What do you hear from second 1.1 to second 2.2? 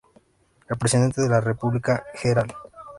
de la República,